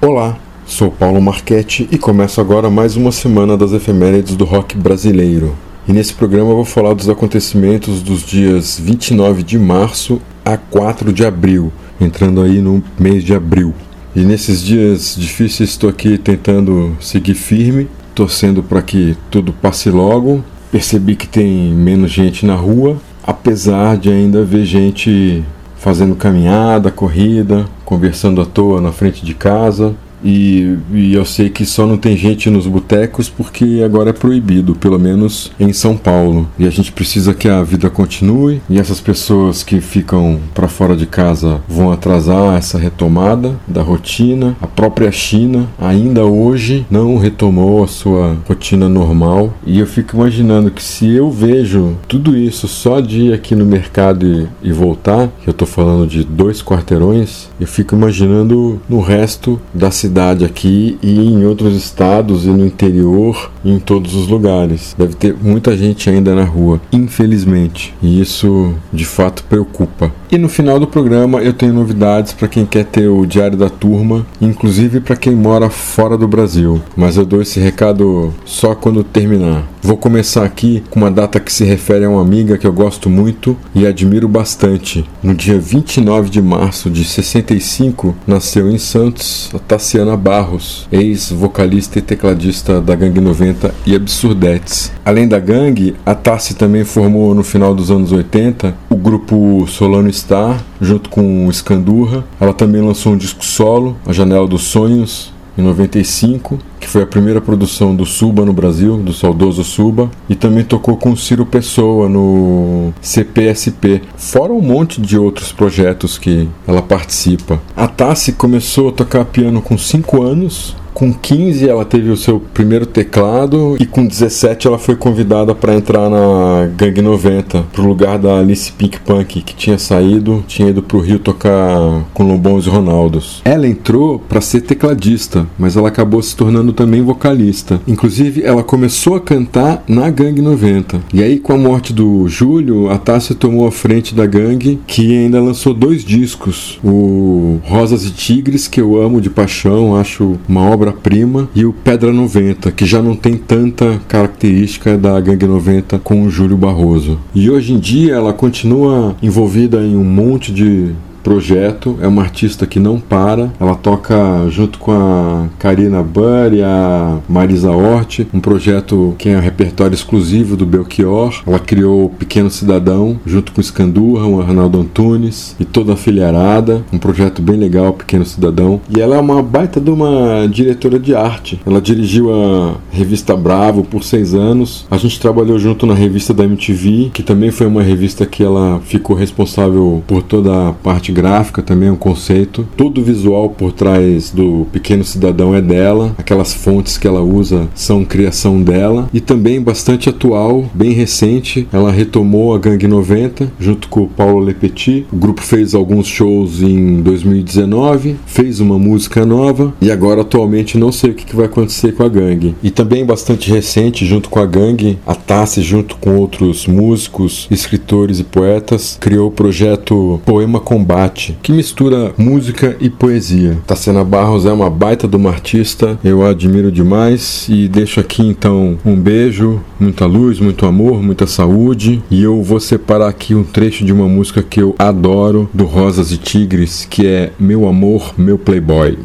[0.00, 5.56] Olá, sou Paulo Marchetti e começo agora mais uma semana das efemérides do rock brasileiro.
[5.88, 11.12] E nesse programa eu vou falar dos acontecimentos dos dias 29 de março a 4
[11.12, 13.74] de abril, entrando aí no mês de abril.
[14.14, 20.44] E nesses dias difíceis estou aqui tentando seguir firme, torcendo para que tudo passe logo.
[20.70, 25.42] Percebi que tem menos gente na rua, apesar de ainda ver gente
[25.78, 29.94] fazendo caminhada, corrida, conversando à toa na frente de casa.
[30.22, 34.74] E, e, eu sei que só não tem gente nos botecos porque agora é proibido,
[34.74, 36.48] pelo menos em São Paulo.
[36.58, 40.96] E a gente precisa que a vida continue e essas pessoas que ficam para fora
[40.96, 44.56] de casa vão atrasar essa retomada da rotina.
[44.60, 50.70] A própria China ainda hoje não retomou a sua rotina normal e eu fico imaginando
[50.70, 55.30] que se eu vejo tudo isso só de ir aqui no mercado e, e voltar,
[55.46, 60.98] eu tô falando de dois quarteirões, eu fico imaginando no resto da cidade cidade aqui
[61.02, 64.94] e em outros estados e no interior, em todos os lugares.
[64.98, 70.10] Deve ter muita gente ainda na rua, infelizmente, e isso de fato preocupa.
[70.30, 73.70] E no final do programa eu tenho novidades para quem quer ter o Diário da
[73.70, 79.02] Turma, inclusive para quem mora fora do Brasil, mas eu dou esse recado só quando
[79.02, 79.66] terminar.
[79.80, 83.08] Vou começar aqui com uma data que se refere a uma amiga que eu gosto
[83.08, 85.08] muito e admiro bastante.
[85.22, 92.02] No dia 29 de março de 65, nasceu em Santos a Tassiana Barros, ex-vocalista e
[92.02, 94.92] tecladista da Gangue 90 e Absurdetes.
[95.02, 100.10] Além da gangue, a Tassi também formou no final dos anos 80 o grupo Solano
[100.18, 102.24] Star, junto com o Scandurra.
[102.40, 107.06] Ela também lançou um disco solo, A Janela dos Sonhos, em 95, que foi a
[107.06, 112.08] primeira produção do Suba no Brasil, do saudoso Suba, e também tocou com Ciro Pessoa
[112.08, 117.60] no CPSP, fora um monte de outros projetos que ela participa.
[117.76, 122.40] A Tassi começou a tocar piano com 5 anos, com 15 ela teve o seu
[122.40, 128.18] primeiro teclado e com 17 ela foi convidada para entrar na Gang 90, pro lugar
[128.18, 132.68] da Alice Pink Punk, que tinha saído, tinha ido pro Rio tocar com Lobões e
[132.68, 133.42] Ronaldos.
[133.44, 137.80] Ela entrou para ser tecladista, mas ela acabou se tornando também vocalista.
[137.86, 141.00] Inclusive, ela começou a cantar na Gang 90.
[141.12, 145.16] E aí, com a morte do Júlio, a Tássia tomou a frente da Gang, que
[145.16, 150.62] ainda lançou dois discos: o Rosas e Tigres, que eu amo de paixão, acho uma
[150.62, 155.98] obra obra-prima, e o Pedra 90, que já não tem tanta característica da Gangue 90
[155.98, 157.18] com o Júlio Barroso.
[157.34, 160.92] E hoje em dia ela continua envolvida em um monte de
[161.28, 161.98] projeto.
[162.00, 163.52] É uma artista que não para.
[163.60, 164.16] Ela toca
[164.48, 169.94] junto com a Karina Burr e a Marisa Hort, um projeto que é um repertório
[169.94, 171.42] exclusivo do Belchior.
[171.46, 176.82] Ela criou Pequeno Cidadão junto com o Scandurra, o Arnaldo Antunes e toda a filharada.
[176.90, 178.80] Um projeto bem legal, Pequeno Cidadão.
[178.88, 181.60] E ela é uma baita de uma diretora de arte.
[181.66, 184.86] Ela dirigiu a revista Bravo por seis anos.
[184.90, 188.80] A gente trabalhou junto na revista da MTV, que também foi uma revista que ela
[188.82, 192.64] ficou responsável por toda a parte gráfica também, um conceito.
[192.76, 197.68] Todo o visual por trás do Pequeno Cidadão é dela, aquelas fontes que ela usa
[197.74, 201.66] são criação dela e também bastante atual, bem recente.
[201.72, 205.06] Ela retomou a Gangue 90 junto com o Paulo Lepetit.
[205.12, 210.92] O grupo fez alguns shows em 2019, fez uma música nova e agora atualmente não
[210.92, 212.54] sei o que vai acontecer com a Gangue.
[212.62, 218.20] E também bastante recente, junto com a Gangue, a Tassi, junto com outros músicos, escritores
[218.20, 221.07] e poetas, criou o projeto Poema Combate
[221.42, 223.58] que mistura música e poesia.
[223.66, 228.22] Tassiana Barros é uma baita de uma artista, eu a admiro demais e deixo aqui
[228.26, 233.44] então um beijo, muita luz, muito amor, muita saúde e eu vou separar aqui um
[233.44, 238.14] trecho de uma música que eu adoro do Rosas e Tigres, que é Meu Amor,
[238.16, 238.98] Meu Playboy.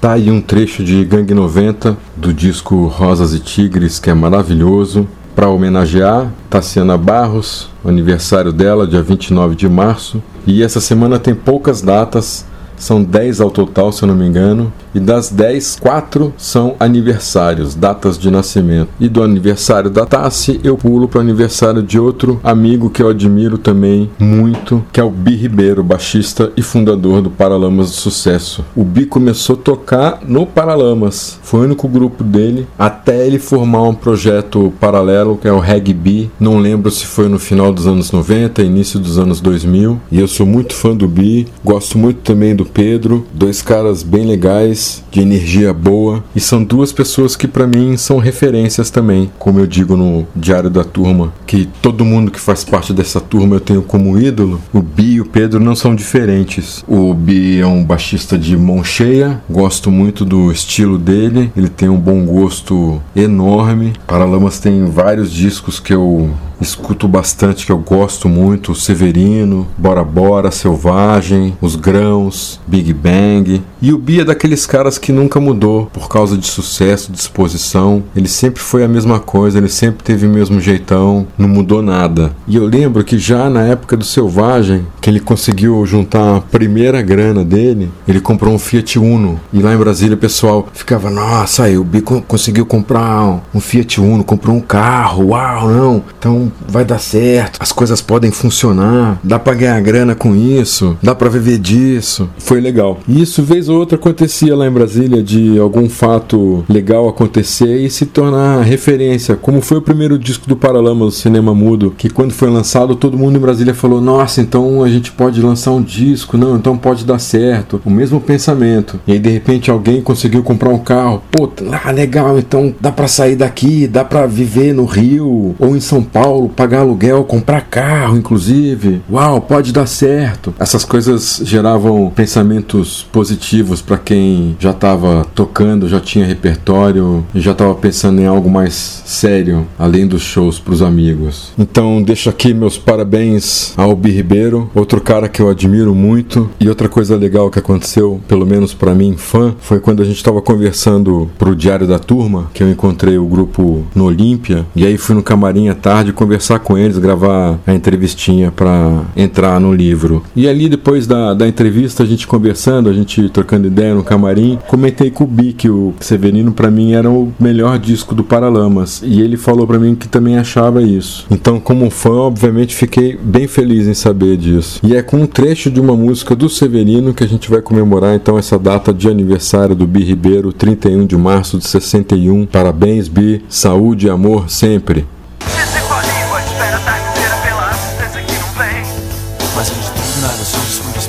[0.00, 5.08] Tá aí um trecho de Gangue 90 do disco Rosas e Tigres, que é maravilhoso.
[5.34, 10.22] Para homenagear Tassiana Barros, aniversário dela, dia 29 de março.
[10.46, 12.44] E essa semana tem poucas datas,
[12.84, 14.70] São 10 ao total, se eu não me engano.
[14.94, 18.90] E das 10, 4 são aniversários, datas de nascimento.
[19.00, 23.08] E do aniversário da Tassi, eu pulo para o aniversário de outro amigo que eu
[23.08, 28.62] admiro também muito, que é o Bi Ribeiro, baixista e fundador do Paralamas do Sucesso.
[28.76, 33.84] O Bi começou a tocar no Paralamas, foi o único grupo dele, até ele formar
[33.84, 36.28] um projeto paralelo que é o Reg B.
[36.38, 39.98] Não lembro se foi no final dos anos 90, início dos anos 2000.
[40.12, 44.26] E eu sou muito fã do Bi, gosto muito também do Pedro, dois caras bem
[44.26, 49.60] legais, de energia boa, e são duas pessoas que para mim são referências também, como
[49.60, 53.60] eu digo no Diário da Turma, que todo mundo que faz parte dessa turma eu
[53.60, 54.60] tenho como ídolo.
[54.72, 56.84] O Bi e o Pedro não são diferentes.
[56.88, 61.88] O Bi é um baixista de mão cheia, gosto muito do estilo dele, ele tem
[61.88, 63.92] um bom gosto enorme.
[64.06, 66.30] Paralamas tem vários discos que eu
[66.64, 73.62] escuto bastante, que eu gosto muito, Severino, Bora Bora, Selvagem, Os Grãos, Big Bang.
[73.80, 78.02] E o Bi é daqueles caras que nunca mudou por causa de sucesso, disposição.
[78.16, 82.34] Ele sempre foi a mesma coisa, ele sempre teve o mesmo jeitão, não mudou nada.
[82.48, 87.02] E eu lembro que já na época do Selvagem, que ele conseguiu juntar a primeira
[87.02, 89.38] grana dele, ele comprou um Fiat Uno.
[89.52, 94.00] E lá em Brasília o pessoal ficava, nossa, aí o Bi conseguiu comprar um Fiat
[94.00, 96.02] Uno, comprou um carro, uau, não.
[96.18, 101.14] Então vai dar certo, as coisas podem funcionar, dá para ganhar grana com isso, dá
[101.14, 102.28] para viver disso.
[102.38, 102.98] Foi legal.
[103.08, 107.90] E isso vez ou outra acontecia lá em Brasília de algum fato legal acontecer e
[107.90, 112.32] se tornar referência, como foi o primeiro disco do Paralama do cinema mudo, que quando
[112.32, 116.36] foi lançado todo mundo em Brasília falou: "Nossa, então a gente pode lançar um disco,
[116.36, 117.80] não, então pode dar certo".
[117.84, 119.00] O mesmo pensamento.
[119.06, 121.22] E aí de repente alguém conseguiu comprar um carro.
[121.30, 125.80] Pô, ah, legal, então dá para sair daqui, dá para viver no Rio ou em
[125.80, 129.00] São Paulo Paulo, pagar aluguel, comprar carro, inclusive.
[129.08, 130.52] Uau, pode dar certo.
[130.58, 137.52] Essas coisas geravam pensamentos positivos para quem já estava tocando, já tinha repertório e já
[137.52, 138.74] estava pensando em algo mais
[139.06, 141.52] sério, além dos shows para os amigos.
[141.56, 146.50] Então, deixo aqui meus parabéns ao Bi Ribeiro, outro cara que eu admiro muito.
[146.58, 150.16] E outra coisa legal que aconteceu, pelo menos para mim, fã, foi quando a gente
[150.16, 154.98] estava conversando pro Diário da Turma, que eu encontrei o grupo no Olímpia, e aí
[154.98, 160.22] fui no camarim à tarde conversar com eles, gravar a entrevistinha para entrar no livro.
[160.34, 164.58] E ali, depois da, da entrevista, a gente conversando, a gente trocando ideia no camarim,
[164.66, 169.02] comentei com o Bi que o Severino, para mim, era o melhor disco do Paralamas.
[169.04, 171.26] E ele falou para mim que também achava isso.
[171.30, 174.80] Então, como fã, obviamente, fiquei bem feliz em saber disso.
[174.82, 178.14] E é com um trecho de uma música do Severino que a gente vai comemorar
[178.14, 182.46] então essa data de aniversário do Bi Ribeiro, 31 de março de 61.
[182.46, 183.44] Parabéns, Bi.
[183.48, 185.04] Saúde e amor sempre.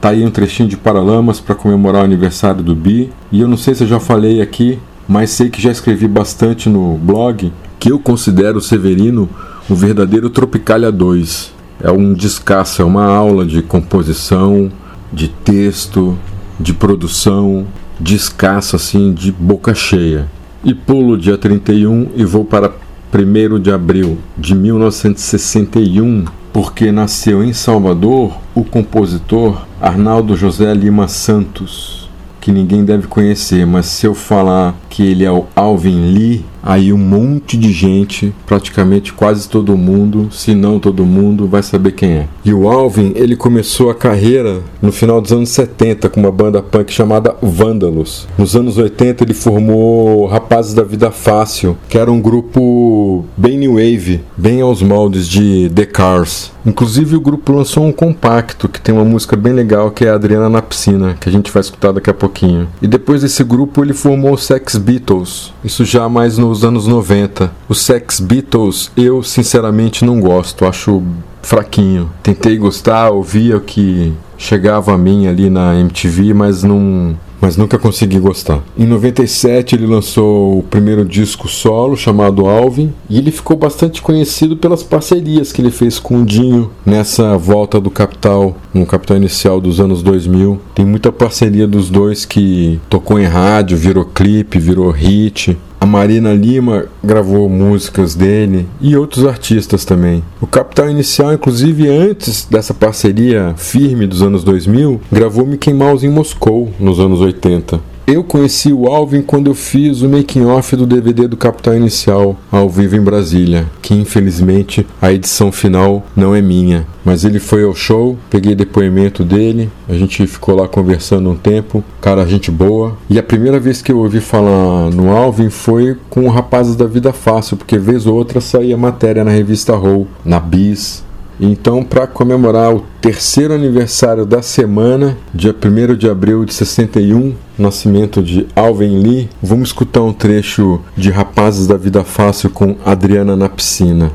[0.00, 3.10] Tá aí um trechinho de Paralamas para comemorar o aniversário do Bi.
[3.32, 4.78] E eu não sei se eu já falei aqui,
[5.08, 9.28] mas sei que já escrevi bastante no blog que eu considero o Severino
[9.70, 11.52] o verdadeiro Tropicalia 2
[11.82, 14.72] é um descasso, é uma aula de composição,
[15.12, 16.18] de texto,
[16.58, 17.66] de produção,
[18.00, 20.26] descasso assim, de boca cheia.
[20.64, 22.72] E pulo dia 31 e vou para
[23.12, 32.08] 1 de abril de 1961, porque nasceu em Salvador o compositor Arnaldo José Lima Santos,
[32.40, 36.92] que ninguém deve conhecer, mas se eu falar que ele é o Alvin Lee, aí
[36.92, 42.10] um monte de gente, praticamente quase todo mundo, se não todo mundo, vai saber quem
[42.10, 42.28] é.
[42.44, 46.60] E o Alvin, ele começou a carreira no final dos anos 70 com uma banda
[46.60, 48.28] punk chamada Vândalos.
[48.36, 53.76] Nos anos 80 ele formou Rapazes da Vida Fácil, que era um grupo bem new
[53.76, 56.52] wave, bem aos moldes de The Cars.
[56.66, 60.50] Inclusive o grupo lançou um compacto que tem uma música bem legal que é Adriana
[60.50, 62.68] na Piscina, que a gente vai escutar daqui a pouquinho.
[62.82, 67.52] E depois desse grupo ele formou Sex Beatles, isso já mais nos dos anos 90.
[67.68, 71.02] O Sex Beatles eu sinceramente não gosto, acho
[71.40, 72.10] fraquinho.
[72.22, 77.78] Tentei gostar, ouvia o que chegava a mim ali na MTV, mas não mas nunca
[77.78, 78.60] consegui gostar.
[78.76, 84.56] Em 97 ele lançou o primeiro disco solo chamado Alvin e ele ficou bastante conhecido
[84.56, 89.60] pelas parcerias que ele fez com o Dinho nessa volta do Capital, no Capital inicial
[89.60, 90.60] dos anos 2000.
[90.74, 95.56] Tem muita parceria dos dois que tocou em rádio, virou clipe, virou hit.
[95.80, 100.24] A Marina Lima gravou músicas dele e outros artistas também.
[100.40, 106.10] O Capital Inicial, inclusive antes dessa parceria firme dos anos 2000, gravou Mickey Mouse em
[106.10, 107.80] Moscou nos anos 80.
[108.10, 112.38] Eu conheci o Alvin quando eu fiz o making off do DVD do Capital Inicial
[112.50, 116.86] ao vivo em Brasília, que infelizmente a edição final não é minha.
[117.04, 121.84] Mas ele foi ao show, peguei depoimento dele, a gente ficou lá conversando um tempo,
[122.00, 122.96] cara, gente boa.
[123.10, 126.86] E a primeira vez que eu ouvi falar no Alvin foi com o Rapazes da
[126.86, 131.04] Vida Fácil, porque vez ou outra saía matéria na revista Roll, na Bis,
[131.40, 138.22] então, para comemorar o terceiro aniversário da semana, dia 1 de abril de 61, nascimento
[138.22, 143.48] de Alvin Lee, vamos escutar um trecho de Rapazes da Vida Fácil com Adriana na
[143.48, 144.10] piscina.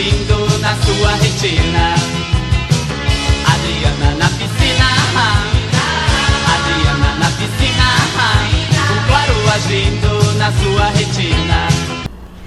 [0.00, 1.94] Agindo na sua retina.
[3.44, 4.86] Adriana na piscina.
[6.54, 7.84] Adriana na piscina.
[8.90, 11.68] O claro agindo na sua retina.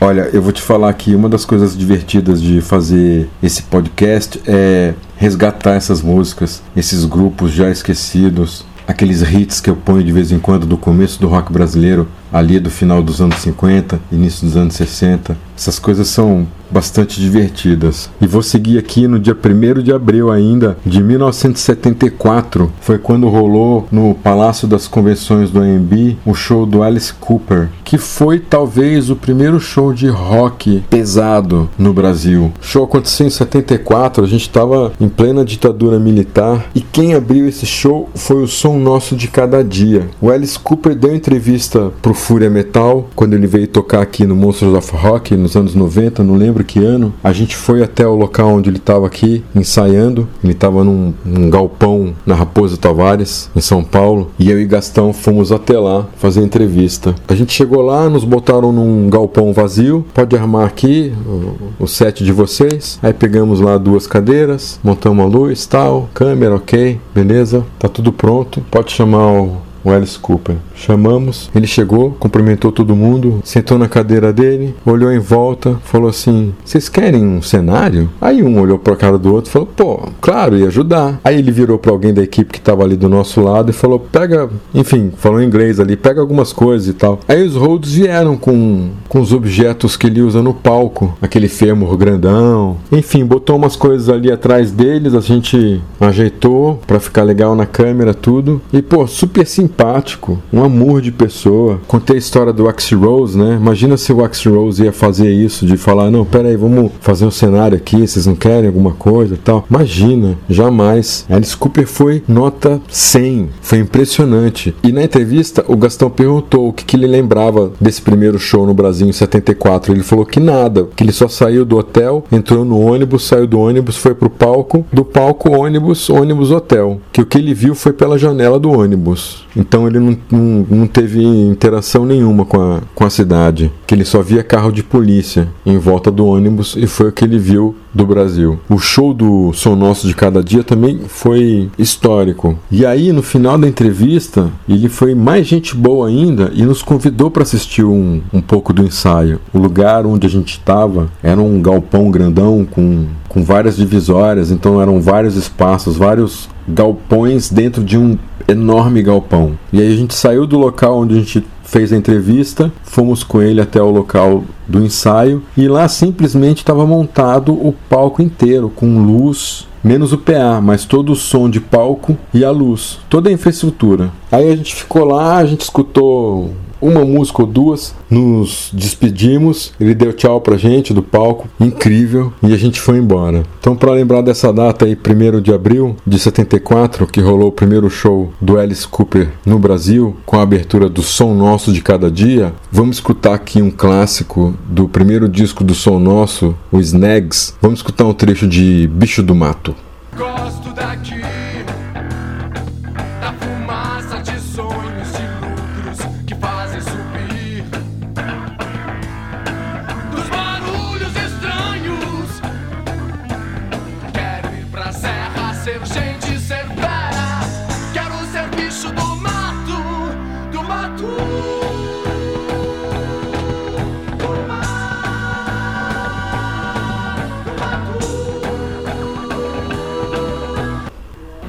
[0.02, 4.96] Olha, eu vou te falar que uma das coisas divertidas de fazer esse podcast é
[5.16, 10.40] resgatar essas músicas, esses grupos já esquecidos, aqueles hits que eu ponho de vez em
[10.40, 14.74] quando do começo do rock brasileiro, ali do final dos anos 50, início dos anos
[14.74, 15.38] 60.
[15.56, 18.10] Essas coisas são bastante divertidas.
[18.20, 22.72] E vou seguir aqui no dia 1 de abril ainda de 1974.
[22.82, 27.98] Foi quando rolou no Palácio das Convenções do AMB o show do Alice Cooper, que
[28.00, 32.52] foi talvez o primeiro show de rock pesado no Brasil.
[32.60, 37.48] O show aconteceu em 74, a gente estava em plena ditadura militar e quem abriu
[37.48, 40.08] esse show foi o Som Nosso de Cada Dia.
[40.20, 44.74] O Alice Cooper deu entrevista pro Fúria Metal quando ele veio tocar aqui no Monsters
[44.74, 47.14] of Rock nos anos 90, não lembro ano.
[47.24, 50.28] A gente foi até o local onde ele estava aqui ensaiando.
[50.44, 55.14] Ele estava num, num galpão na Raposa Tavares, em São Paulo, e eu e Gastão
[55.14, 57.16] fomos até lá fazer entrevista.
[57.28, 60.06] A gente chegou lá, nos botaram num galpão vazio.
[60.14, 63.00] Pode armar aqui o, o set de vocês.
[63.02, 68.64] Aí pegamos lá duas cadeiras, montamos a luz, tal, câmera, ok, beleza, tá tudo pronto.
[68.70, 70.56] Pode chamar o o Alice Cooper.
[70.76, 76.54] Chamamos, ele chegou, cumprimentou todo mundo, sentou na cadeira dele, olhou em volta, falou assim:
[76.64, 78.10] Vocês querem um cenário?
[78.22, 81.20] Aí um olhou para a cara do outro e falou: Pô, claro, ia ajudar.
[81.24, 84.00] Aí ele virou para alguém da equipe que estava ali do nosso lado e falou:
[84.00, 87.20] Pega, enfim, falou em inglês ali, pega algumas coisas e tal.
[87.28, 91.96] Aí os Rhodes vieram com, com os objetos que ele usa no palco, aquele fêmur
[91.98, 97.66] grandão, enfim, botou umas coisas ali atrás deles, a gente ajeitou para ficar legal na
[97.66, 98.62] câmera, tudo.
[98.72, 101.82] E pô, super simpático simpático, um amor de pessoa.
[101.88, 103.58] Contei a história do Axl Rose, né?
[103.60, 107.26] Imagina se o Axl Rose ia fazer isso, de falar, não, pera aí, vamos fazer
[107.26, 109.66] um cenário aqui, vocês não querem alguma coisa tal.
[109.70, 111.26] Imagina, jamais.
[111.30, 114.76] Alice Cooper foi nota 100, foi impressionante.
[114.84, 118.74] E na entrevista, o Gastão perguntou o que, que ele lembrava desse primeiro show no
[118.74, 119.92] Brasil em 74.
[119.92, 123.60] Ele falou que nada, que ele só saiu do hotel, entrou no ônibus, saiu do
[123.60, 127.00] ônibus, foi pro palco, do palco ônibus, ônibus hotel.
[127.12, 129.43] Que o que ele viu foi pela janela do ônibus.
[129.56, 134.06] Então ele não, não, não, teve interação nenhuma com a, com a cidade, que ele
[134.06, 137.76] só via carro de polícia em volta do ônibus e foi o que ele viu
[137.94, 138.60] do Brasil.
[138.68, 142.58] O show do Som Nosso de Cada Dia também foi histórico.
[142.72, 147.30] E aí, no final da entrevista, ele foi mais gente boa ainda e nos convidou
[147.30, 149.40] para assistir um, um pouco do ensaio.
[149.54, 154.82] O lugar onde a gente estava era um galpão grandão com, com várias divisórias, então
[154.82, 159.58] eram vários espaços, vários galpões dentro de um enorme galpão.
[159.72, 163.42] E aí a gente saiu do local onde a gente fez a entrevista, fomos com
[163.42, 169.04] ele até o local do ensaio e lá simplesmente estava montado o palco inteiro com
[169.04, 173.34] luz, menos o PA, mas todo o som de palco e a luz, toda a
[173.34, 174.12] infraestrutura.
[174.32, 176.54] Aí a gente ficou lá, a gente escutou
[176.84, 182.54] uma música ou duas, nos despedimos, ele deu tchau pra gente do palco, incrível, e
[182.54, 183.44] a gente foi embora.
[183.60, 187.90] Então, para lembrar dessa data aí, 1 de abril de 74, que rolou o primeiro
[187.90, 192.54] show do Alice Cooper no Brasil, com a abertura do Som Nosso de Cada Dia,
[192.72, 197.56] vamos escutar aqui um clássico do primeiro disco do Som Nosso, o Snags.
[197.62, 199.74] Vamos escutar um trecho de Bicho do Mato.
[200.18, 201.43] Gosto daqui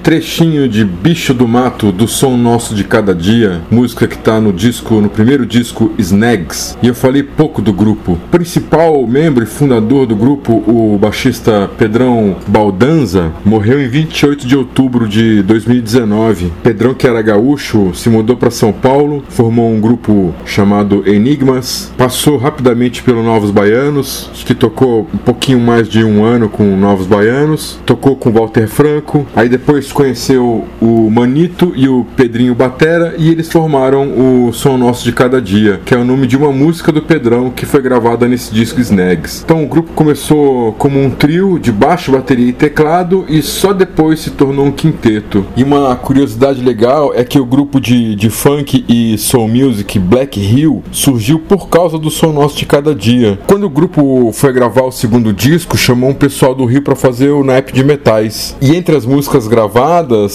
[0.05, 4.53] trechinho de Bicho do Mato do Som Nosso de Cada Dia, música que tá no
[4.53, 6.77] disco, no primeiro disco Snags.
[6.83, 8.13] E eu falei pouco do grupo.
[8.13, 14.55] O principal membro e fundador do grupo, o baixista Pedrão Baldanza, morreu em 28 de
[14.55, 16.53] outubro de 2019.
[16.63, 22.37] Pedrão, que era gaúcho, se mudou para São Paulo, formou um grupo chamado Enigmas, passou
[22.37, 27.79] rapidamente pelo Novos Baianos, que tocou um pouquinho mais de um ano com Novos Baianos,
[27.87, 33.51] tocou com Walter Franco, aí depois conheceu o Manito e o Pedrinho Batera e eles
[33.51, 37.01] formaram o Som Nosso de Cada Dia, que é o nome de uma música do
[37.01, 39.43] Pedrão que foi gravada nesse disco Snags.
[39.45, 44.21] Então o grupo começou como um trio de baixo, bateria e teclado e só depois
[44.21, 45.47] se tornou um quinteto.
[45.57, 50.41] E uma curiosidade legal é que o grupo de, de funk e soul music Black
[50.41, 53.39] Hill surgiu por causa do Som Nosso de Cada Dia.
[53.47, 57.31] Quando o grupo foi gravar o segundo disco, chamou um pessoal do Rio para fazer
[57.31, 58.57] o naipe de metais.
[58.61, 59.84] E entre as músicas gravadas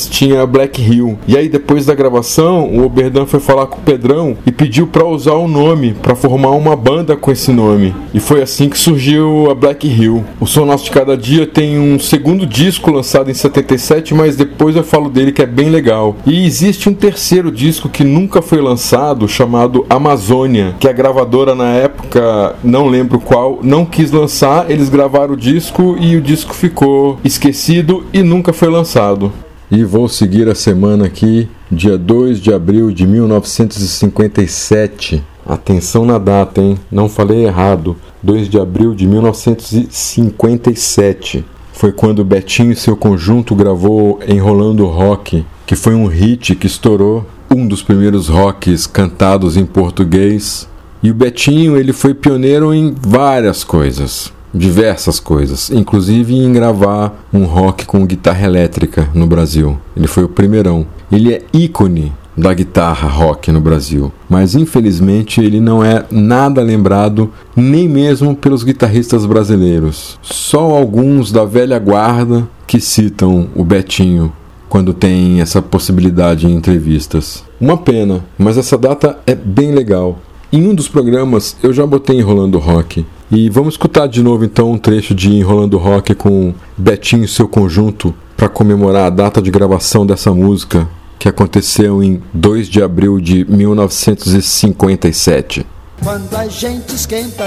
[0.09, 1.17] tinha Black Hill.
[1.27, 5.05] E aí depois da gravação, o Oberdan foi falar com o Pedrão e pediu para
[5.05, 7.93] usar o nome, para formar uma banda com esse nome.
[8.13, 10.23] E foi assim que surgiu a Black Hill.
[10.39, 14.75] O Som Nosso de Cada Dia tem um segundo disco lançado em 77, mas depois
[14.75, 16.15] eu falo dele que é bem legal.
[16.25, 21.69] E existe um terceiro disco que nunca foi lançado, chamado Amazônia, que a gravadora na
[21.69, 27.19] época, não lembro qual, não quis lançar, eles gravaram o disco e o disco ficou
[27.23, 29.31] esquecido e nunca foi lançado.
[29.71, 35.23] E vou seguir a semana aqui, dia 2 de abril de 1957.
[35.45, 36.75] Atenção na data, hein?
[36.91, 37.95] Não falei errado.
[38.23, 41.45] 2 de abril de 1957.
[41.71, 47.27] Foi quando Betinho e seu conjunto gravou Enrolando Rock, que foi um hit que estourou,
[47.55, 50.67] um dos primeiros rocks cantados em português.
[51.03, 57.45] E o Betinho, ele foi pioneiro em várias coisas diversas coisas, inclusive em gravar um
[57.45, 59.77] rock com guitarra elétrica no Brasil.
[59.95, 60.85] Ele foi o primeirão.
[61.11, 67.31] Ele é ícone da guitarra rock no Brasil, mas infelizmente ele não é nada lembrado
[67.55, 70.17] nem mesmo pelos guitarristas brasileiros.
[70.21, 74.31] Só alguns da velha guarda que citam o Betinho
[74.69, 77.43] quando tem essa possibilidade em entrevistas.
[77.59, 80.19] Uma pena, mas essa data é bem legal.
[80.51, 83.05] Em um dos programas eu já botei Enrolando Rock.
[83.29, 87.47] E vamos escutar de novo então um trecho de Enrolando Rock com Betinho e seu
[87.47, 93.19] conjunto para comemorar a data de gravação dessa música que aconteceu em 2 de abril
[93.19, 95.67] de 1957.
[96.01, 97.45] Quando a gente esquenta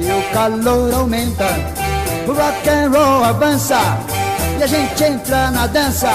[0.00, 1.46] e o calor aumenta,
[2.26, 3.78] o rock and roll avança
[4.58, 6.10] e a gente entra na dança.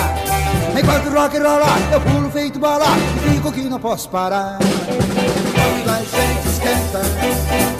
[0.77, 4.59] Enquanto o rock rola, eu pulo feito bola e fico que não posso parar.
[5.63, 7.01] Quando a gente esquenta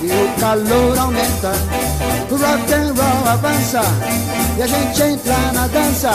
[0.02, 1.52] e o calor aumenta,
[2.32, 3.82] o rock and roll avança
[4.58, 6.12] e a gente entra na dança.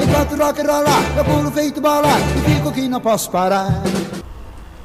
[0.00, 0.60] Enquanto o rock
[1.16, 3.82] eu pulo feito bola e fico que não posso parar.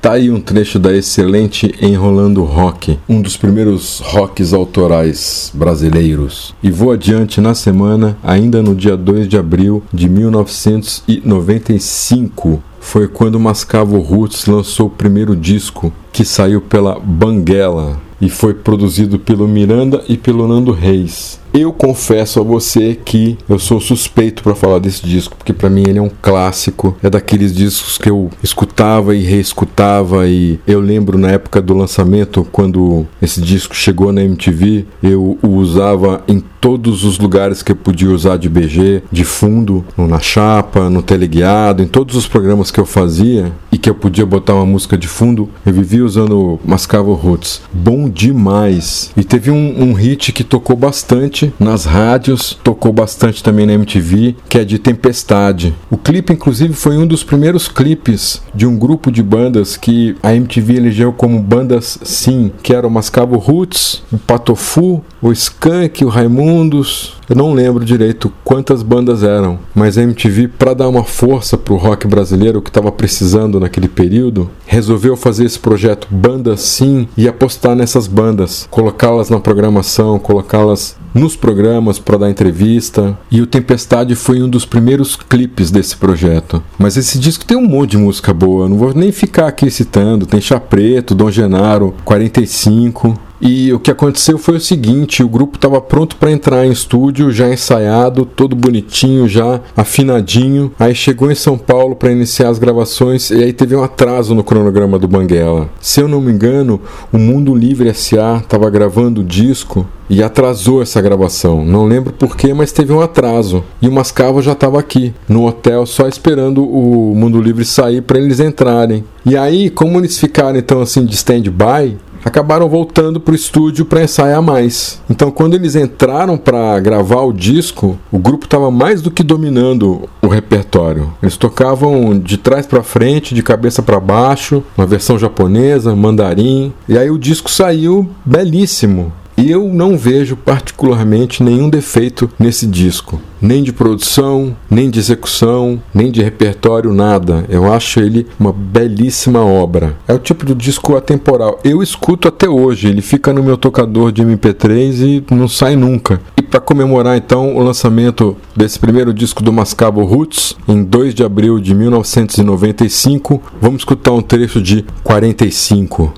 [0.02, 6.56] Tá aí um trecho da excelente Enrolando Rock, um dos primeiros rocks autorais brasileiros.
[6.64, 12.64] E vou adiante na semana, ainda no dia 2 de abril de 1995.
[12.80, 19.18] Foi quando Mascavo Roots lançou o primeiro disco, que saiu pela Banguela e foi produzido
[19.20, 21.40] pelo Miranda e pelo Nando Reis.
[21.52, 25.84] Eu confesso a você que eu sou suspeito para falar desse disco, porque para mim
[25.88, 26.96] ele é um clássico.
[27.02, 32.48] É daqueles discos que eu escutava e reescutava e eu lembro na época do lançamento,
[32.52, 37.76] quando esse disco chegou na MTV, eu o usava em todos os lugares que eu
[37.76, 42.80] podia usar de BG, de fundo, na chapa, no teleguiado, em todos os programas que
[42.80, 47.14] eu fazia e que eu podia botar uma música de fundo, eu vivia usando Mascavo
[47.14, 47.62] Roots.
[47.72, 49.12] Bom demais.
[49.16, 54.36] E teve um, um hit que tocou bastante nas rádios, tocou bastante também na MTV,
[54.48, 55.74] que é de Tempestade.
[55.90, 60.34] O clipe, inclusive, foi um dos primeiros clipes de um grupo de bandas que a
[60.34, 67.18] MTV elegeu como bandas sim, que eram Mascavo Roots, o Patofu, o Skank, o Raimundos.
[67.30, 71.76] Eu não lembro direito quantas bandas eram, mas a MTV, para dar uma força pro
[71.76, 77.76] rock brasileiro que estava precisando naquele período, resolveu fazer esse projeto Bandas Sim e apostar
[77.76, 83.18] nessas bandas, colocá-las na programação, colocá-las nos programas para dar entrevista.
[83.32, 86.64] E o Tempestade foi um dos primeiros clipes desse projeto.
[86.78, 90.26] Mas esse disco tem um monte de música boa, não vou nem ficar aqui citando.
[90.26, 93.29] Tem Chá Preto, Dom Genaro, 45.
[93.42, 97.32] E o que aconteceu foi o seguinte: o grupo estava pronto para entrar em estúdio,
[97.32, 100.72] já ensaiado, todo bonitinho, já afinadinho.
[100.80, 104.44] Aí chegou em São Paulo para iniciar as gravações e aí teve um atraso no
[104.44, 105.70] cronograma do Banguela.
[105.80, 110.82] Se eu não me engano, o Mundo Livre SA estava gravando o disco e atrasou
[110.82, 111.64] essa gravação.
[111.64, 113.64] Não lembro porquê, mas teve um atraso.
[113.82, 118.18] E o Mascavo já estava aqui, no hotel, só esperando o Mundo Livre sair para
[118.18, 119.04] eles entrarem.
[119.26, 124.04] E aí, como eles ficaram então assim de stand-by, acabaram voltando para o estúdio para
[124.04, 125.02] ensaiar mais.
[125.10, 130.08] Então, quando eles entraram para gravar o disco, o grupo estava mais do que dominando
[130.22, 131.14] o repertório.
[131.22, 136.74] Eles tocavam de trás para frente, de cabeça para baixo, uma versão japonesa, mandarim.
[136.88, 139.12] E aí o disco saiu belíssimo.
[139.42, 146.12] Eu não vejo particularmente nenhum defeito nesse disco, nem de produção, nem de execução, nem
[146.12, 147.46] de repertório, nada.
[147.48, 149.98] Eu acho ele uma belíssima obra.
[150.08, 151.58] É o tipo de disco atemporal.
[151.64, 156.20] Eu escuto até hoje, ele fica no meu tocador de MP3 e não sai nunca.
[156.36, 161.24] E para comemorar então o lançamento desse primeiro disco do Mascabo Roots, em 2 de
[161.24, 166.14] abril de 1995, vamos escutar um trecho de 45.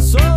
[0.00, 0.31] Sou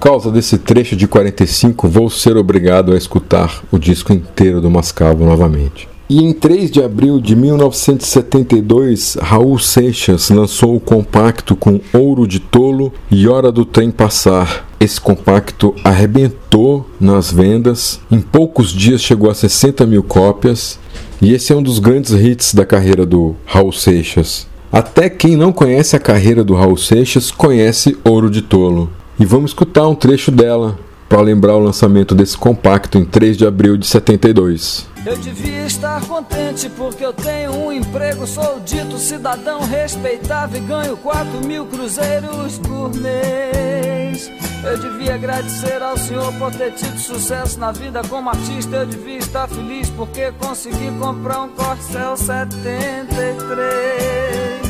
[0.00, 5.26] causa desse trecho de 45, vou ser obrigado a escutar o disco inteiro do Mascavo
[5.26, 5.86] novamente.
[6.08, 12.40] E em 3 de abril de 1972, Raul Seixas lançou o compacto com Ouro de
[12.40, 14.66] Tolo e Hora do Trem Passar.
[14.80, 20.80] Esse compacto arrebentou nas vendas, em poucos dias chegou a 60 mil cópias,
[21.20, 24.48] e esse é um dos grandes hits da carreira do Raul Seixas.
[24.72, 28.90] Até quem não conhece a carreira do Raul Seixas conhece Ouro de Tolo.
[29.20, 33.46] E vamos escutar um trecho dela para lembrar o lançamento desse compacto em 3 de
[33.46, 34.88] abril de 72.
[35.04, 40.96] Eu devia estar contente porque eu tenho um emprego, sou dito cidadão respeitável e ganho
[40.96, 44.30] 4 mil cruzeiros por mês.
[44.64, 48.76] Eu devia agradecer ao senhor por ter tido sucesso na vida como artista.
[48.76, 54.69] Eu devia estar feliz porque consegui comprar um Corcel 73.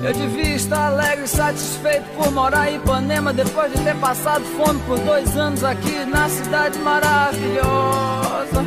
[0.00, 4.78] Eu devia estar alegre e satisfeito por morar em Ipanema depois de ter passado fome
[4.86, 8.64] por dois anos aqui na cidade maravilhosa.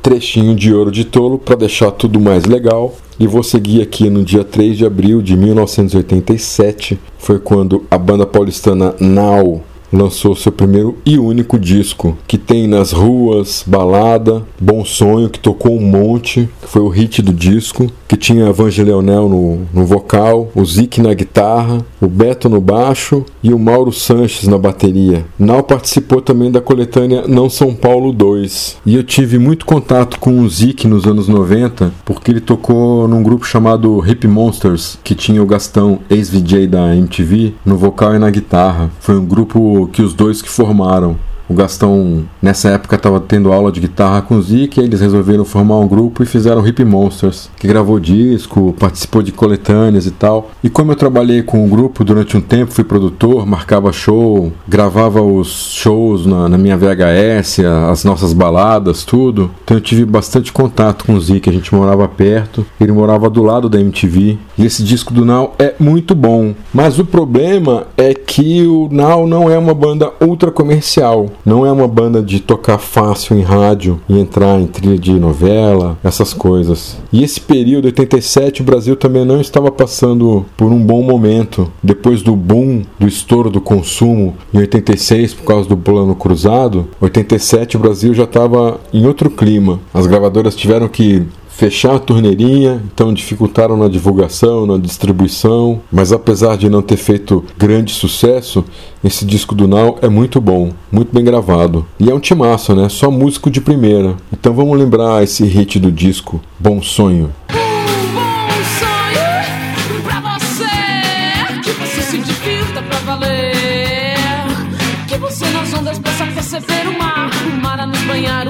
[0.00, 2.94] Trechinho de Ouro de Tolo para deixar tudo mais legal.
[3.18, 6.98] E vou seguir aqui no dia 3 de abril de 1987.
[7.18, 9.62] Foi quando a banda paulistana Now
[9.92, 15.76] lançou seu primeiro e único disco, que tem nas ruas, balada, Bom Sonho, que tocou
[15.76, 20.50] um monte, que foi o hit do disco, que tinha Vange Leonel no, no vocal,
[20.52, 25.24] o Zic na guitarra, o Beto no baixo e o Mauro Sanches na bateria.
[25.38, 28.78] Nau participou também da coletânea Não São Paulo 2.
[28.84, 33.22] E eu tive muito contato com o Zic nos anos 90, porque ele tocou num
[33.22, 38.28] grupo chamado Hip Monsters, que tinha o Gastão, ex-VJ da MTV, no vocal e na
[38.28, 38.90] guitarra.
[38.98, 41.16] Foi um grupo que os dois que formaram.
[41.50, 45.44] O Gastão, nessa época, estava tendo aula de guitarra com o Zic, e eles resolveram
[45.44, 50.52] formar um grupo e fizeram Hip Monsters, que gravou disco, participou de coletâneas e tal.
[50.62, 55.20] E como eu trabalhei com o grupo durante um tempo, fui produtor, marcava show, gravava
[55.20, 59.50] os shows na, na minha VHS, as nossas baladas, tudo.
[59.64, 63.42] Então eu tive bastante contato com o Zic, a gente morava perto, ele morava do
[63.42, 64.38] lado da MTV.
[64.56, 66.54] E esse disco do Now é muito bom.
[66.72, 71.28] Mas o problema é que o Now não é uma banda ultra comercial.
[71.44, 75.98] Não é uma banda de tocar fácil em rádio e entrar em trilha de novela,
[76.02, 76.96] essas coisas.
[77.12, 81.70] E esse período, 87, o Brasil também não estava passando por um bom momento.
[81.82, 87.76] Depois do boom, do estouro do consumo em 86 por causa do plano cruzado, 87
[87.76, 89.80] o Brasil já estava em outro clima.
[89.92, 91.26] As gravadoras tiveram que
[91.60, 97.44] fechar a torneirinha, então dificultaram na divulgação, na distribuição, mas apesar de não ter feito
[97.58, 98.64] grande sucesso,
[99.04, 101.84] esse disco do Now é muito bom, muito bem gravado.
[101.98, 102.88] E é um timaço, né?
[102.88, 104.16] Só músico de primeira.
[104.32, 107.30] Então vamos lembrar esse hit do disco, Bom Sonho.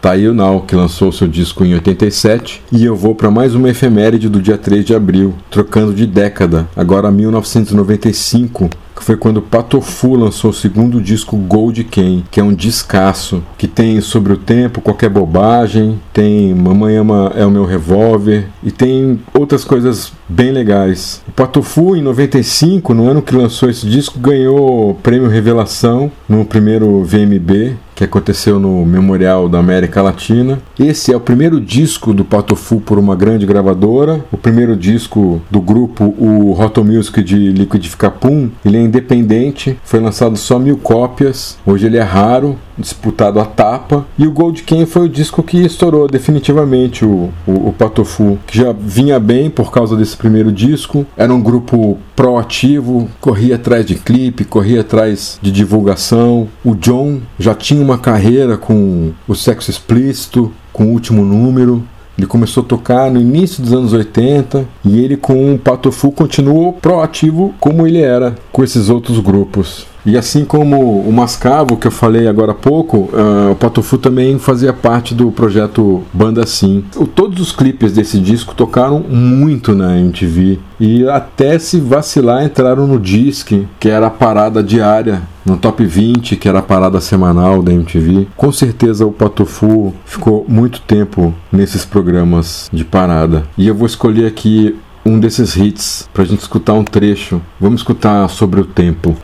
[0.00, 3.54] Tá aí o Now, que lançou seu disco em 87, e eu vou para mais
[3.54, 9.42] uma efeméride do dia 3 de abril, trocando de década, agora 1995, que foi quando
[9.42, 14.38] Patofu lançou o segundo disco Gold Ken, que é um discaço, que tem Sobre o
[14.38, 20.50] Tempo, Qualquer Bobagem, tem Mamãe Ama é o Meu Revólver, e tem outras coisas bem
[20.50, 21.22] legais.
[21.28, 26.42] O Patofu, em 95, no ano que lançou esse disco, ganhou o prêmio Revelação no
[26.46, 30.58] primeiro VMB, que aconteceu no Memorial da América Latina.
[30.78, 35.60] Esse é o primeiro disco do Patofu por uma grande gravadora, o primeiro disco do
[35.60, 38.48] grupo, o Roto Music de Liquidificar Pum.
[38.64, 44.06] Ele é independente, foi lançado só mil cópias, hoje ele é raro, disputado a tapa.
[44.18, 48.58] E o Gold Ken foi o disco que estourou definitivamente o, o, o Patofu, que
[48.58, 51.06] já vinha bem por causa desse primeiro disco.
[51.16, 56.48] Era um grupo proativo, corria atrás de clipe, corria atrás de divulgação.
[56.64, 61.82] O John já tinha uma carreira com o sexo explícito, com o último número.
[62.20, 66.74] Ele começou a tocar no início dos anos 80 e ele com o Patofu continuou
[66.74, 69.86] proativo como ele era com esses outros grupos.
[70.04, 74.38] E assim como o Mascavo, que eu falei agora há pouco, uh, o Patofu também
[74.38, 76.84] fazia parte do projeto Banda Sim.
[77.14, 82.98] Todos os clipes desse disco tocaram muito na MTV e até se vacilar entraram no
[82.98, 87.72] Disque, que era a parada diária, no Top 20, que era a parada semanal da
[87.72, 88.28] MTV.
[88.36, 93.44] Com certeza o Patofu ficou muito tempo nesses programas de parada.
[93.58, 97.40] E eu vou escolher aqui um desses hits pra gente escutar um trecho.
[97.60, 99.16] Vamos escutar sobre o tempo,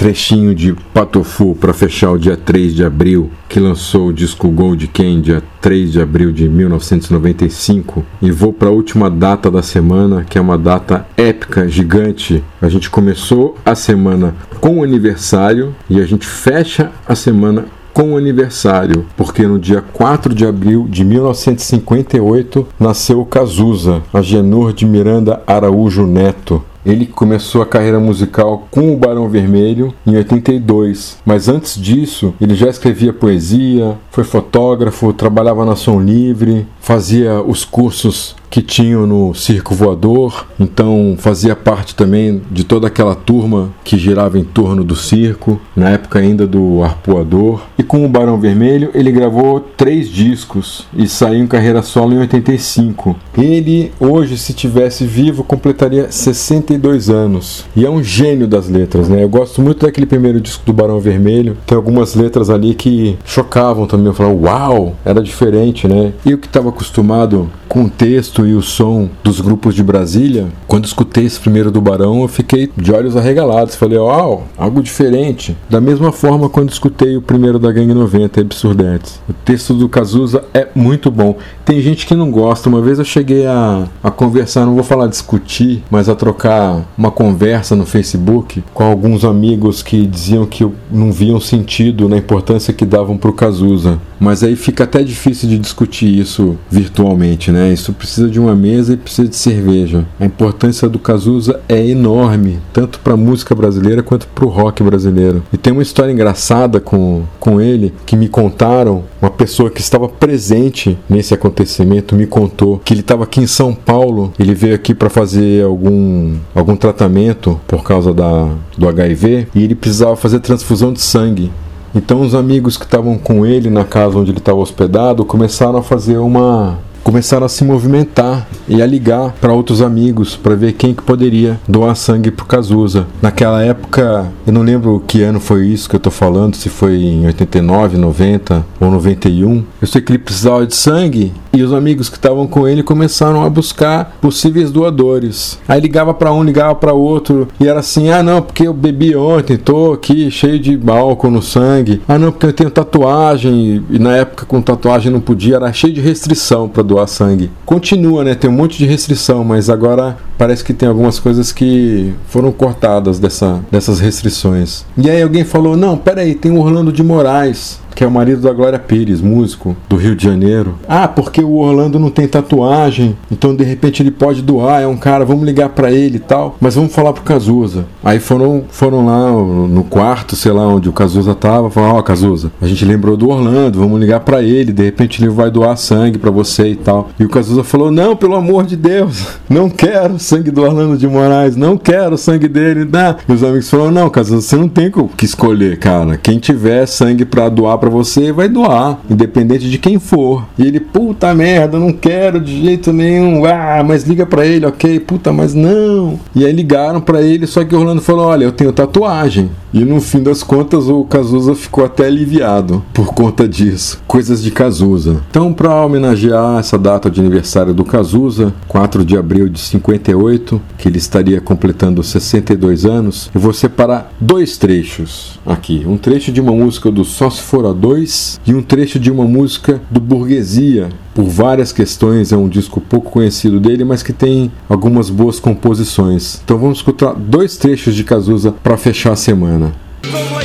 [0.00, 4.88] Trechinho de Patofu para fechar o dia 3 de abril, que lançou o disco Gold
[4.88, 8.02] Ken, dia 3 de abril de 1995.
[8.22, 12.42] E vou para a última data da semana, que é uma data épica, gigante.
[12.62, 18.14] A gente começou a semana com o aniversário e a gente fecha a semana com
[18.14, 25.42] o aniversário, porque no dia 4 de abril de 1958 nasceu Cazuza, Agenor de Miranda
[25.46, 26.62] Araújo Neto.
[26.84, 32.54] Ele começou a carreira musical com o Barão Vermelho em 82, mas antes disso ele
[32.54, 39.32] já escrevia poesia, foi fotógrafo, trabalhava na Som Livre, fazia os cursos que tinham no
[39.32, 44.96] Circo Voador, então fazia parte também de toda aquela turma que girava em torno do
[44.96, 47.62] circo, na época ainda do Arpoador.
[47.78, 52.18] E com o Barão Vermelho ele gravou três discos e saiu em carreira solo em
[52.18, 53.14] 85.
[53.38, 57.64] Ele, hoje, se tivesse vivo, completaria 62 anos.
[57.76, 59.22] E é um gênio das letras, né?
[59.22, 61.56] Eu gosto muito daquele primeiro disco do Barão Vermelho.
[61.64, 64.06] Tem algumas letras ali que chocavam também.
[64.06, 66.12] Eu falava, uau, era diferente, né?
[66.26, 70.48] E o que estava acostumado com o texto e o som dos grupos de Brasília,
[70.66, 73.76] quando escutei esse primeiro do Barão, eu fiquei de olhos arregalados.
[73.76, 75.56] Falei, uau, algo diferente.
[75.68, 79.20] Da mesma forma, quando escutei o primeiro da Gangue 90, Absurdetes.
[79.28, 81.36] O texto do Cazuza é muito bom.
[81.64, 82.68] Tem gente que não gosta.
[82.68, 87.10] Uma vez eu cheguei a, a conversar, não vou falar discutir, mas a trocar uma
[87.10, 92.86] conversa no Facebook com alguns amigos que diziam que não viam sentido na importância que
[92.86, 94.00] davam pro Cazuza.
[94.18, 97.72] Mas aí fica até difícil de discutir isso virtualmente, né?
[97.72, 100.06] Isso precisa de uma mesa e precisa de cerveja.
[100.18, 104.82] A importância do Cazuza é enorme, tanto para a música brasileira quanto para o rock
[104.82, 105.42] brasileiro.
[105.52, 109.04] E tem uma história engraçada com, com ele que me contaram.
[109.20, 113.74] Uma pessoa que estava presente nesse acontecimento me contou que ele estava aqui em São
[113.74, 114.32] Paulo.
[114.38, 119.74] Ele veio aqui para fazer algum, algum tratamento por causa da, do HIV e ele
[119.74, 121.50] precisava fazer transfusão de sangue.
[121.94, 125.82] Então os amigos que estavam com ele na casa onde ele estava hospedado começaram a
[125.82, 130.94] fazer uma começaram a se movimentar e a ligar para outros amigos para ver quem
[130.94, 133.06] que poderia doar sangue pro Cazuza.
[133.20, 136.96] Naquela época, eu não lembro que ano foi isso que eu tô falando, se foi
[136.96, 139.64] em 89, 90 ou 91.
[139.80, 143.44] Eu sei que ele precisava de sangue e os amigos que estavam com ele começaram
[143.44, 145.58] a buscar possíveis doadores.
[145.68, 149.16] Aí ligava para um, ligava para outro e era assim: "Ah, não, porque eu bebi
[149.16, 152.00] ontem, tô aqui cheio de álcool no sangue.
[152.06, 155.92] Ah, não, porque eu tenho tatuagem e na época com tatuagem não podia, era cheio
[155.92, 157.50] de restrição para doar sangue.
[157.64, 158.34] Continua, né?
[158.34, 163.18] Tem um monte de restrição, mas agora parece que tem algumas coisas que foram cortadas
[163.18, 164.84] dessa, dessas restrições.
[164.98, 168.40] E aí alguém falou: não, peraí, tem o Orlando de Moraes, que é o marido
[168.40, 170.78] da Glória Pires, músico do Rio de Janeiro.
[170.88, 174.96] Ah, porque o Orlando não tem tatuagem, então de repente ele pode doar, é um
[174.96, 177.84] cara, vamos ligar para ele e tal, mas vamos falar pro Cazuza.
[178.02, 182.02] Aí foram, foram lá no quarto, sei lá onde o Cazuza tava, falaram: Ó, oh,
[182.02, 185.76] Cazuza, a gente lembrou do Orlando, vamos ligar para ele, de repente ele vai doar
[185.76, 187.10] sangue para você e tal.
[187.20, 191.06] E o Cazuza falou: Não, pelo amor de Deus, não quero sangue do Orlando de
[191.06, 193.16] Moraes, não quero sangue dele, dá.
[193.28, 196.16] E os amigos falaram: Não, Cazuza, você não tem o que escolher, cara.
[196.16, 200.46] Quem tiver sangue para doar para você, vai doar, independente de quem for.
[200.58, 203.44] E ele, puta merda, não quero de jeito nenhum.
[203.44, 205.00] Ah, mas liga para ele, ok?
[205.00, 206.18] Puta, mas não.
[206.34, 209.50] E aí ligaram para ele, só que o Orlando falou: Olha, eu tenho tatuagem.
[209.72, 214.02] E no fim das contas, o Cazuza ficou até aliviado por conta disso.
[214.06, 215.22] Coisas de Cazuza.
[215.30, 220.88] Então, para homenagear essa data de aniversário do Cazuza, 4 de abril de 58, que
[220.88, 225.84] ele estaria completando 62 anos, eu vou separar dois trechos aqui.
[225.86, 229.10] Um trecho de uma música do Só Se For a Dois e um trecho de
[229.10, 230.88] uma música do Burguesia.
[231.14, 236.40] Por várias questões, é um disco pouco conhecido dele, mas que tem algumas boas composições.
[236.44, 239.59] Então vamos escutar dois trechos de Cazuza para fechar a semana.
[240.02, 240.44] Como é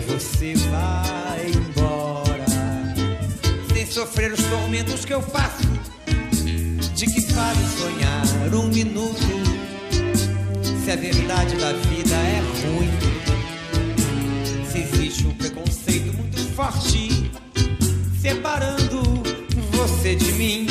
[0.00, 2.44] você vai embora,
[3.72, 5.66] sem sofrer os tormentos que eu passo.
[6.94, 9.16] De que vale sonhar um minuto?
[10.84, 12.90] Se a verdade da vida é ruim,
[14.70, 17.30] se existe um preconceito muito forte,
[18.20, 19.02] separando
[19.72, 20.67] você de mim.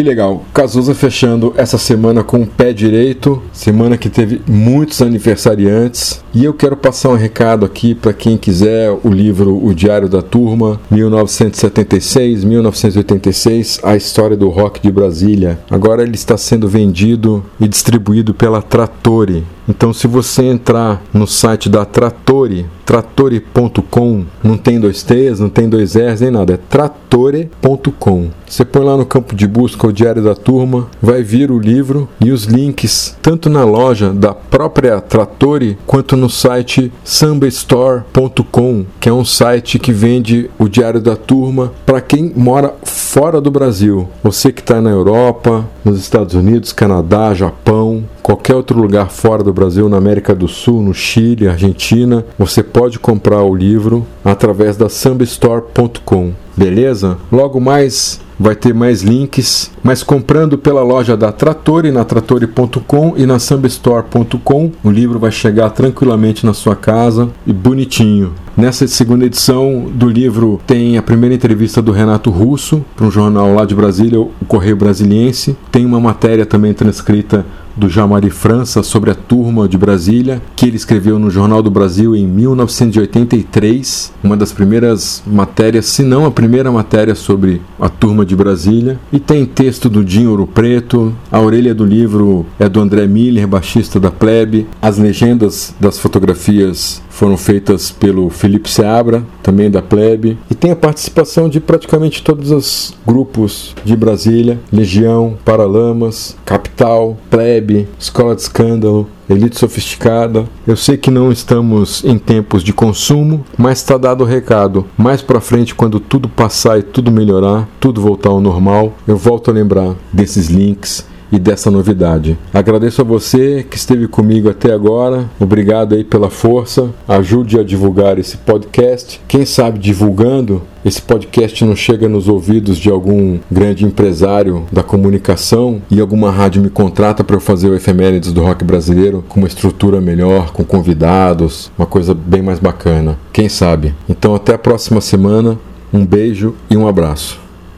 [0.00, 6.24] Que legal, Cazuza fechando essa semana com o pé direito, semana que teve muitos aniversariantes.
[6.32, 10.22] E eu quero passar um recado aqui para quem quiser o livro O Diário da
[10.22, 15.58] Turma, 1976-1986, a história do rock de Brasília.
[15.70, 19.44] Agora ele está sendo vendido e distribuído pela Trattori.
[19.70, 25.68] Então, se você entrar no site da Trattori, trattori.com, não tem dois T's, não tem
[25.68, 28.30] dois R's, nem nada, é trattori.com.
[28.44, 32.08] Você põe lá no campo de busca o Diário da Turma, vai vir o livro
[32.20, 39.12] e os links, tanto na loja da própria Trattori, quanto no site sambastore.com, que é
[39.12, 44.08] um site que vende o Diário da Turma para quem mora fora do Brasil.
[44.20, 49.52] Você que está na Europa, nos Estados Unidos, Canadá, Japão, qualquer outro lugar fora do
[49.60, 54.88] Brasil, na América do Sul, no Chile, Argentina, você pode comprar o livro através da
[54.88, 56.32] sambastore.com.
[56.56, 57.18] Beleza?
[57.30, 63.26] Logo mais vai ter mais links, mas comprando pela loja da Trattori, na trattori.com e
[63.26, 68.32] na sambastore.com, o livro vai chegar tranquilamente na sua casa e bonitinho.
[68.56, 73.54] Nessa segunda edição do livro tem a primeira entrevista do Renato Russo para um jornal
[73.54, 75.56] lá de Brasília, o Correio Brasiliense.
[75.70, 77.44] Tem uma matéria também transcrita
[77.76, 82.14] do Jamari França sobre a turma de Brasília, que ele escreveu no Jornal do Brasil
[82.14, 88.36] em 1983, uma das primeiras matérias, se não a primeira matéria sobre a turma de
[88.36, 88.98] Brasília.
[89.12, 93.46] E tem texto do Dinho Ouro Preto, a orelha do livro é do André Miller,
[93.46, 100.38] baixista da Plebe, as legendas das fotografias foram feitas pelo Felipe Seabra, também da Plebe,
[100.50, 107.59] e tem a participação de praticamente todos os grupos de Brasília: Legião, Paralamas, Capital, Plebe,
[107.98, 110.44] Escola de Escândalo, Elite Sofisticada.
[110.66, 114.86] Eu sei que não estamos em tempos de consumo, mas está dado o recado.
[114.96, 119.50] Mais para frente, quando tudo passar e tudo melhorar, tudo voltar ao normal, eu volto
[119.50, 122.38] a lembrar desses links e dessa novidade.
[122.52, 125.28] Agradeço a você que esteve comigo até agora.
[125.38, 126.90] Obrigado aí pela força.
[127.06, 129.20] Ajude a divulgar esse podcast.
[129.28, 135.82] Quem sabe divulgando esse podcast não chega nos ouvidos de algum grande empresário da comunicação
[135.90, 139.48] e alguma rádio me contrata para eu fazer o efemérides do rock brasileiro com uma
[139.48, 143.18] estrutura melhor, com convidados, uma coisa bem mais bacana.
[143.32, 143.94] Quem sabe?
[144.08, 145.58] Então até a próxima semana.
[145.92, 147.49] Um beijo e um abraço.